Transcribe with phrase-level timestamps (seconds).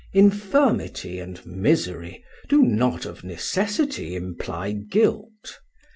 [0.13, 5.59] Infirmity and misery do not of necessity imply guilt.